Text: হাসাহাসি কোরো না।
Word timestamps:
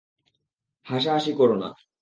হাসাহাসি 0.85 1.31
কোরো 1.33 1.55
না। 1.55 1.69